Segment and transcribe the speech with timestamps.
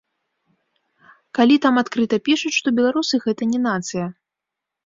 [1.39, 4.05] Калі там адкрыта пішуць, што беларусы гэта не нацыя.